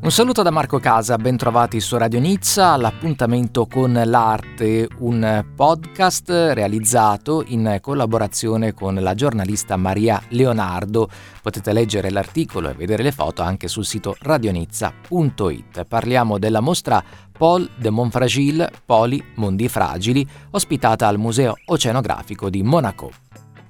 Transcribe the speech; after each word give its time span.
Un 0.00 0.12
saluto 0.12 0.42
da 0.42 0.50
Marco 0.50 0.78
Casa, 0.78 1.16
ben 1.16 1.36
trovati 1.36 1.80
su 1.80 1.96
Radio 1.96 2.20
Nizza 2.20 2.68
all'appuntamento 2.68 3.66
con 3.66 4.00
l'arte, 4.04 4.88
un 4.98 5.44
podcast 5.56 6.30
realizzato 6.30 7.42
in 7.48 7.78
collaborazione 7.80 8.72
con 8.74 8.94
la 8.94 9.14
giornalista 9.14 9.76
Maria 9.76 10.22
Leonardo. 10.28 11.10
Potete 11.42 11.72
leggere 11.72 12.10
l'articolo 12.10 12.70
e 12.70 12.74
vedere 12.74 13.02
le 13.02 13.10
foto 13.10 13.42
anche 13.42 13.66
sul 13.66 13.84
sito 13.84 14.16
radionizza.it. 14.20 15.84
Parliamo 15.84 16.38
della 16.38 16.60
mostra 16.60 17.02
Paul 17.36 17.68
de 17.76 17.90
Monfragil, 17.90 18.70
Poli 18.86 19.22
Mondi 19.34 19.68
Fragili, 19.68 20.26
ospitata 20.52 21.08
al 21.08 21.18
Museo 21.18 21.54
Oceanografico 21.66 22.48
di 22.48 22.62
Monaco. 22.62 23.10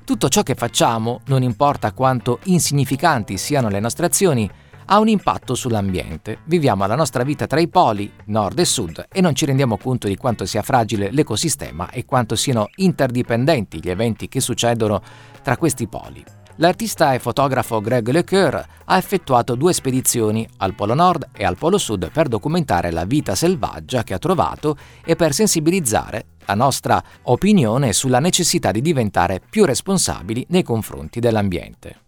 Tutto 0.04 0.28
ciò 0.28 0.42
che 0.42 0.54
facciamo, 0.54 1.20
non 1.26 1.42
importa 1.42 1.92
quanto 1.92 2.38
insignificanti 2.44 3.38
siano 3.38 3.68
le 3.68 3.80
nostre 3.80 4.06
azioni, 4.06 4.50
ha 4.90 4.98
un 4.98 5.08
impatto 5.08 5.54
sull'ambiente. 5.54 6.38
Viviamo 6.44 6.86
la 6.86 6.94
nostra 6.94 7.22
vita 7.22 7.46
tra 7.46 7.60
i 7.60 7.68
poli, 7.68 8.10
nord 8.26 8.58
e 8.58 8.64
sud, 8.64 9.06
e 9.10 9.20
non 9.20 9.34
ci 9.34 9.44
rendiamo 9.44 9.76
conto 9.76 10.08
di 10.08 10.16
quanto 10.16 10.46
sia 10.46 10.62
fragile 10.62 11.10
l'ecosistema 11.10 11.90
e 11.90 12.04
quanto 12.04 12.36
siano 12.36 12.68
interdipendenti 12.76 13.80
gli 13.80 13.90
eventi 13.90 14.28
che 14.28 14.40
succedono 14.40 15.02
tra 15.42 15.56
questi 15.56 15.86
poli. 15.88 16.24
L'artista 16.56 17.12
e 17.12 17.20
fotografo 17.20 17.80
Greg 17.80 18.08
LeCoeur 18.08 18.66
ha 18.86 18.96
effettuato 18.96 19.54
due 19.54 19.72
spedizioni 19.72 20.48
al 20.56 20.74
Polo 20.74 20.94
Nord 20.94 21.28
e 21.32 21.44
al 21.44 21.56
Polo 21.56 21.78
Sud 21.78 22.10
per 22.10 22.26
documentare 22.26 22.90
la 22.90 23.04
vita 23.04 23.36
selvaggia 23.36 24.02
che 24.02 24.14
ha 24.14 24.18
trovato 24.18 24.76
e 25.04 25.14
per 25.14 25.34
sensibilizzare 25.34 26.24
la 26.46 26.54
nostra 26.54 27.00
opinione 27.24 27.92
sulla 27.92 28.18
necessità 28.18 28.72
di 28.72 28.80
diventare 28.80 29.40
più 29.48 29.64
responsabili 29.64 30.46
nei 30.48 30.64
confronti 30.64 31.20
dell'ambiente. 31.20 32.07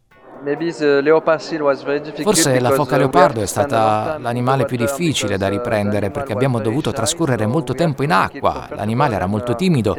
Forse 2.23 2.61
la 2.61 2.71
foca 2.71 2.97
leopardo 2.97 3.43
è 3.43 3.47
stata 3.47 4.17
l'animale 4.19 4.65
più 4.65 4.77
difficile 4.77 5.37
da 5.37 5.49
riprendere 5.49 6.11
perché 6.11 6.32
abbiamo 6.32 6.60
dovuto 6.60 6.93
trascorrere 6.93 7.47
molto 7.47 7.74
tempo 7.74 8.02
in 8.02 8.13
acqua, 8.13 8.69
l'animale 8.71 9.15
era 9.16 9.27
molto 9.27 9.55
timido 9.55 9.95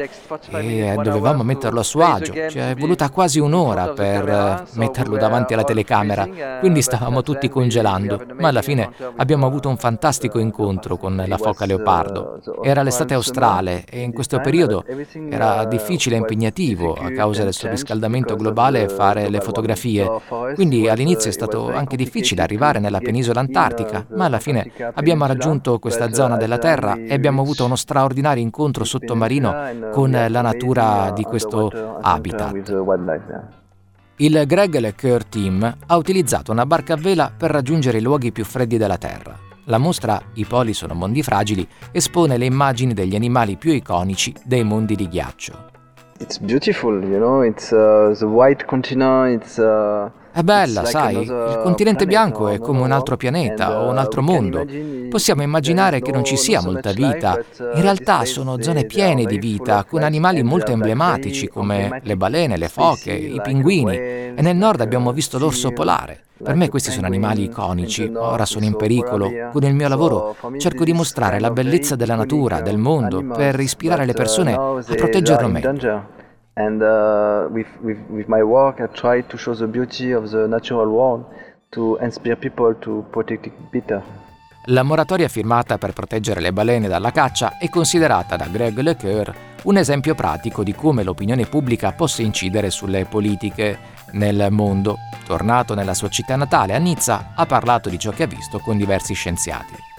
e 0.50 0.94
dovevamo 1.02 1.44
metterlo 1.44 1.80
a 1.80 1.82
suo 1.84 2.02
agio, 2.02 2.32
ci 2.48 2.58
è 2.58 2.74
voluta 2.76 3.08
quasi 3.10 3.38
un'ora 3.38 3.88
per 3.88 4.64
metterlo 4.74 5.16
davanti 5.16 5.54
alla 5.54 5.64
telecamera, 5.64 6.28
quindi 6.60 6.82
stavamo 6.82 7.22
tutti 7.22 7.48
congelando, 7.48 8.20
ma 8.38 8.48
alla 8.48 8.62
fine 8.62 8.90
abbiamo 9.16 9.46
avuto 9.46 9.68
un 9.68 9.76
fantastico 9.76 10.38
incontro 10.38 10.96
con 10.96 11.22
la 11.26 11.36
foca 11.36 11.66
leopardo. 11.66 12.40
Era 12.62 12.82
l'estate 12.82 13.14
australe 13.14 13.84
e 13.88 14.00
in 14.00 14.12
questo 14.12 14.40
periodo 14.40 14.84
era 15.30 15.64
difficile 15.66 16.16
e 16.16 16.18
impegnativo 16.18 16.94
a 16.94 17.10
causa 17.10 17.44
del 17.44 17.52
surriscaldamento 17.52 18.34
globale 18.34 18.88
fare 18.88 19.28
le 19.28 19.40
fotografie 19.40 20.10
quindi 20.54 20.88
all'inizio 20.88 21.30
è 21.30 21.32
stato 21.32 21.72
anche 21.72 21.96
difficile 21.96 22.42
arrivare 22.42 22.78
nella 22.78 22.98
penisola 22.98 23.40
antartica, 23.40 24.06
ma 24.10 24.26
alla 24.26 24.38
fine 24.38 24.70
abbiamo 24.94 25.26
raggiunto 25.26 25.78
questa 25.78 26.12
zona 26.12 26.36
della 26.36 26.58
Terra 26.58 26.96
e 26.96 27.12
abbiamo 27.12 27.42
avuto 27.42 27.64
uno 27.64 27.76
straordinario 27.76 28.42
incontro 28.42 28.84
sottomarino 28.84 29.90
con 29.90 30.10
la 30.10 30.40
natura 30.40 31.12
di 31.14 31.22
questo 31.22 31.70
habitat. 32.00 33.30
Il 34.16 34.44
Greg 34.46 34.78
LeCoeur 34.78 35.24
Team 35.24 35.76
ha 35.86 35.96
utilizzato 35.96 36.52
una 36.52 36.66
barca 36.66 36.94
a 36.94 36.96
vela 36.96 37.32
per 37.36 37.50
raggiungere 37.50 37.98
i 37.98 38.02
luoghi 38.02 38.30
più 38.30 38.44
freddi 38.44 38.76
della 38.76 38.98
Terra. 38.98 39.36
La 39.66 39.78
mostra 39.78 40.20
I 40.34 40.44
poli 40.44 40.74
sono 40.74 40.94
mondi 40.94 41.22
fragili 41.22 41.66
espone 41.92 42.36
le 42.36 42.44
immagini 42.44 42.94
degli 42.94 43.14
animali 43.14 43.56
più 43.56 43.72
iconici 43.72 44.34
dei 44.44 44.64
mondi 44.64 44.96
di 44.96 45.08
ghiaccio. 45.08 45.70
It's 46.18 46.38
beautiful, 46.38 47.02
you 47.02 47.18
know, 47.18 47.42
it's 47.42 47.70
uh, 47.70 48.14
the 48.16 48.26
white 48.26 48.64
continent, 48.66 49.42
it's 49.42 49.56
uh... 49.56 50.10
È 50.34 50.40
bella, 50.42 50.86
sai, 50.86 51.24
il 51.24 51.60
continente 51.62 52.06
bianco 52.06 52.48
è 52.48 52.58
come 52.58 52.80
un 52.80 52.90
altro 52.90 53.18
pianeta 53.18 53.82
o 53.82 53.90
un 53.90 53.98
altro 53.98 54.22
mondo. 54.22 54.64
Possiamo 55.10 55.42
immaginare 55.42 56.00
che 56.00 56.10
non 56.10 56.24
ci 56.24 56.38
sia 56.38 56.62
molta 56.62 56.92
vita. 56.92 57.38
In 57.74 57.82
realtà 57.82 58.24
sono 58.24 58.60
zone 58.62 58.86
piene 58.86 59.26
di 59.26 59.38
vita, 59.38 59.84
con 59.84 60.02
animali 60.02 60.42
molto 60.42 60.72
emblematici 60.72 61.48
come 61.48 62.00
le 62.02 62.16
balene, 62.16 62.56
le 62.56 62.68
foche, 62.68 63.12
i 63.12 63.40
pinguini. 63.42 63.94
E 63.94 64.34
nel 64.38 64.56
nord 64.56 64.80
abbiamo 64.80 65.12
visto 65.12 65.38
l'orso 65.38 65.70
polare. 65.70 66.22
Per 66.42 66.54
me 66.56 66.70
questi 66.70 66.90
sono 66.90 67.06
animali 67.06 67.44
iconici, 67.44 68.10
ora 68.14 68.46
sono 68.46 68.64
in 68.64 68.74
pericolo. 68.74 69.30
Con 69.52 69.64
il 69.64 69.74
mio 69.74 69.86
lavoro 69.86 70.34
cerco 70.56 70.84
di 70.84 70.94
mostrare 70.94 71.40
la 71.40 71.50
bellezza 71.50 71.94
della 71.94 72.14
natura, 72.14 72.62
del 72.62 72.78
mondo, 72.78 73.22
per 73.22 73.60
ispirare 73.60 74.06
le 74.06 74.14
persone 74.14 74.54
a 74.54 74.82
proteggerlo 74.82 75.48
meglio. 75.48 76.20
And 76.54 76.82
uh, 76.82 77.48
with, 77.50 77.68
with, 77.80 77.98
with 78.08 78.26
my 78.28 78.42
work, 78.42 78.80
I 78.80 78.88
try 78.88 79.22
to 79.22 79.36
show 79.38 79.54
the 79.54 79.66
beauty 79.66 80.12
of 80.12 80.30
the 80.30 80.46
natural 80.46 80.88
world 80.88 81.24
to 81.70 81.96
inspire 82.00 82.36
people 82.36 82.74
to 82.80 83.04
protect 83.10 83.46
it 83.46 83.54
better. 83.70 84.02
La 84.66 84.82
moratoria 84.84 85.26
firmata 85.28 85.76
per 85.76 85.92
proteggere 85.92 86.40
le 86.40 86.52
balene 86.52 86.86
dalla 86.86 87.10
caccia 87.10 87.58
è 87.58 87.68
considerata 87.68 88.36
da 88.36 88.46
Greg 88.46 88.78
LeCoeur 88.78 89.34
un 89.64 89.76
esempio 89.76 90.14
pratico 90.14 90.62
di 90.62 90.74
come 90.74 91.02
l'opinione 91.02 91.46
pubblica 91.46 91.92
possa 91.92 92.22
incidere 92.22 92.70
sulle 92.70 93.04
politiche 93.04 93.78
nel 94.12 94.48
mondo. 94.50 94.98
Tornato 95.24 95.74
nella 95.74 95.94
sua 95.94 96.08
città 96.08 96.36
natale, 96.36 96.74
a 96.74 96.78
Nizza, 96.78 97.32
ha 97.34 97.46
parlato 97.46 97.88
di 97.88 97.98
ciò 97.98 98.10
che 98.10 98.24
ha 98.24 98.26
visto 98.26 98.58
con 98.58 98.76
diversi 98.76 99.14
scienziati. 99.14 99.91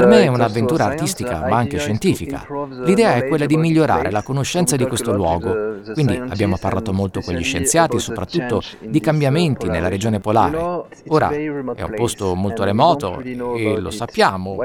Per 0.00 0.06
me 0.06 0.24
è 0.24 0.28
uh, 0.28 0.32
un'avventura 0.32 0.84
artistica, 0.84 1.46
ma 1.48 1.56
anche 1.56 1.78
scientifica. 1.78 2.46
L'idea 2.84 3.14
è 3.14 3.26
quella 3.26 3.46
di 3.46 3.56
migliorare 3.56 4.10
la 4.10 4.22
conoscenza 4.22 4.76
di 4.76 4.86
questo 4.86 5.12
luogo. 5.12 5.76
Quindi 5.92 6.16
abbiamo 6.16 6.56
parlato 6.58 6.92
molto 6.92 7.20
con 7.20 7.34
gli 7.34 7.42
scienziati, 7.42 7.98
soprattutto 7.98 8.62
di 8.80 9.00
cambiamenti 9.00 9.68
nella 9.68 9.88
regione 9.88 10.20
polare. 10.20 10.86
Ora 11.08 11.30
è 11.30 11.48
un 11.48 11.92
posto 11.94 12.34
molto 12.34 12.64
remoto 12.64 13.20
e 13.20 13.78
lo 13.78 13.90
sappiamo, 13.90 14.58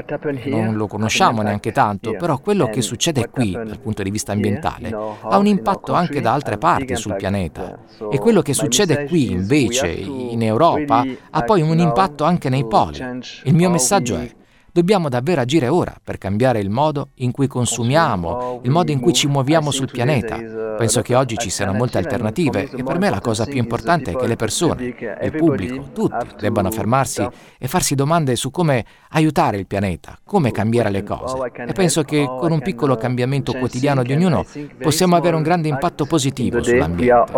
non 0.44 0.74
lo 0.74 0.86
conosciamo 0.86 1.42
neanche 1.42 1.72
tanto, 1.72 2.14
però 2.16 2.38
quello 2.38 2.68
che 2.68 2.82
succede 2.82 3.30
qui 3.30 3.52
dal 3.52 3.80
punto 3.80 4.02
di 4.02 4.10
vista 4.10 4.32
ambientale 4.32 4.94
ha 5.22 5.38
un 5.38 5.46
impatto 5.46 5.92
anche 5.94 6.20
da 6.20 6.32
altre 6.32 6.58
parti 6.58 6.96
sul 6.96 7.16
pianeta. 7.16 7.78
E 8.10 8.18
quello 8.18 8.42
che 8.42 8.52
succede 8.52 9.06
qui 9.06 9.30
invece 9.30 9.88
in 9.88 10.42
Europa 10.42 11.04
ha 11.30 11.42
poi 11.42 11.62
un 11.62 11.78
impatto 11.78 12.24
anche 12.24 12.48
nei 12.48 12.66
poli. 12.66 12.98
Il 13.44 13.53
il 13.54 13.60
mio 13.60 13.70
messaggio 13.70 14.16
è 14.16 14.28
Dobbiamo 14.74 15.08
davvero 15.08 15.40
agire 15.40 15.68
ora 15.68 15.94
per 16.02 16.18
cambiare 16.18 16.58
il 16.58 16.68
modo 16.68 17.10
in 17.18 17.30
cui 17.30 17.46
consumiamo, 17.46 18.58
il 18.64 18.70
modo 18.70 18.90
in 18.90 18.98
cui 18.98 19.12
ci 19.12 19.28
muoviamo 19.28 19.70
sul 19.70 19.88
pianeta. 19.88 20.36
Penso 20.76 21.02
che 21.02 21.14
oggi 21.14 21.36
ci 21.38 21.50
siano 21.50 21.72
molte 21.72 21.98
alternative 21.98 22.70
e 22.70 22.82
per 22.82 22.98
me 22.98 23.10
la 23.10 23.20
cosa 23.20 23.44
più 23.44 23.58
importante 23.58 24.12
è 24.12 24.16
che 24.16 24.26
le 24.26 24.36
persone, 24.36 24.94
il 25.22 25.32
pubblico, 25.36 25.90
tutti 25.92 26.26
debbano 26.38 26.70
fermarsi 26.70 27.26
e 27.58 27.68
farsi 27.68 27.94
domande 27.94 28.36
su 28.36 28.50
come 28.50 28.84
aiutare 29.10 29.58
il 29.58 29.66
pianeta, 29.66 30.18
come 30.24 30.50
cambiare 30.50 30.90
le 30.90 31.02
cose. 31.02 31.36
E 31.54 31.72
penso 31.72 32.02
che 32.02 32.24
con 32.24 32.52
un 32.52 32.60
piccolo 32.60 32.96
cambiamento 32.96 33.52
quotidiano 33.52 34.02
di 34.02 34.12
ognuno 34.12 34.44
possiamo 34.80 35.16
avere 35.16 35.36
un 35.36 35.42
grande 35.42 35.68
impatto 35.68 36.04
positivo 36.06 36.62
sull'ambiente. 36.62 37.32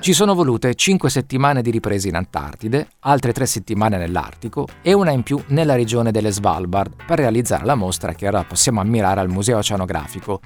Ci 0.00 0.12
sono 0.12 0.34
volute 0.34 0.74
5 0.74 1.10
settimane 1.10 1.62
di 1.62 1.70
riprese 1.70 2.08
in 2.08 2.16
Antartide, 2.16 2.88
altre 3.00 3.32
3 3.32 3.46
settimane 3.46 3.96
nell'Artico 3.96 4.20
Artico 4.42 4.66
e 4.82 4.92
una 4.92 5.10
in 5.10 5.22
più 5.22 5.40
nella 5.48 5.74
regione 5.74 6.10
delle 6.10 6.30
Svalbard 6.30 6.94
per 7.06 7.18
realizzare 7.18 7.64
la 7.64 7.74
mostra 7.74 8.12
che 8.12 8.26
ora 8.26 8.44
possiamo 8.44 8.80
ammirare 8.80 9.20
al 9.20 9.28
Museo 9.28 9.58
Oceanografico. 9.58 10.40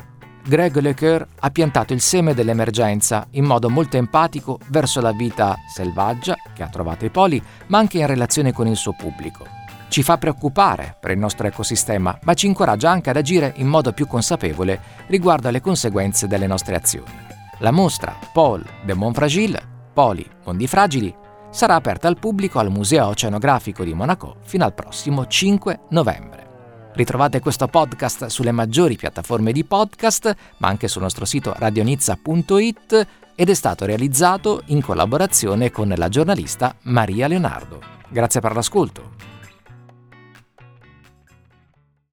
Greg 0.48 0.78
LeCoeur 0.78 1.26
ha 1.40 1.50
piantato 1.50 1.92
il 1.92 2.00
seme 2.00 2.32
dell'emergenza 2.32 3.26
in 3.30 3.44
modo 3.44 3.68
molto 3.68 3.96
empatico 3.96 4.60
verso 4.68 5.00
la 5.00 5.10
vita 5.10 5.56
selvaggia 5.74 6.36
che 6.54 6.62
ha 6.62 6.68
trovato 6.68 7.04
i 7.04 7.10
poli, 7.10 7.42
ma 7.66 7.78
anche 7.78 7.98
in 7.98 8.06
relazione 8.06 8.52
con 8.52 8.68
il 8.68 8.76
suo 8.76 8.94
pubblico. 8.96 9.44
Ci 9.88 10.04
fa 10.04 10.18
preoccupare 10.18 10.96
per 11.00 11.10
il 11.10 11.18
nostro 11.18 11.48
ecosistema, 11.48 12.16
ma 12.22 12.34
ci 12.34 12.46
incoraggia 12.46 12.90
anche 12.90 13.10
ad 13.10 13.16
agire 13.16 13.54
in 13.56 13.66
modo 13.66 13.92
più 13.92 14.06
consapevole 14.06 14.80
riguardo 15.08 15.48
alle 15.48 15.60
conseguenze 15.60 16.28
delle 16.28 16.46
nostre 16.46 16.76
azioni. 16.76 17.18
La 17.58 17.72
mostra 17.72 18.16
Paul 18.32 18.64
de 18.84 18.94
Monfragil, 18.94 19.58
Poli, 19.92 20.24
Mondi 20.44 20.68
Fragili 20.68 21.12
sarà 21.50 21.74
aperta 21.74 22.06
al 22.06 22.21
pubblico 22.21 22.60
al 22.60 22.71
Museo 22.71 23.09
Oceanografico 23.09 23.82
di 23.82 23.94
Monaco 23.94 24.36
fino 24.42 24.65
al 24.65 24.74
prossimo 24.74 25.26
5 25.26 25.80
novembre. 25.91 26.46
Ritrovate 26.97 27.41
questo 27.41 27.66
podcast 27.66 28.25
sulle 28.27 28.53
maggiori 28.53 28.97
piattaforme 28.97 29.53
di 29.53 29.65
podcast, 29.65 30.34
ma 30.57 30.69
anche 30.69 30.89
sul 30.89 31.03
nostro 31.03 31.27
sito 31.27 31.54
radionizza.it 31.54 33.07
ed 33.34 33.51
è 33.51 33.54
stato 33.54 33.84
realizzato 33.84 34.63
in 34.69 34.81
collaborazione 34.81 35.71
con 35.71 35.93
la 35.95 36.09
giornalista 36.09 36.75
Maria 36.84 37.28
Leonardo. 37.28 37.81
Grazie 38.09 38.41
per 38.41 38.54
l'ascolto. 38.54 39.16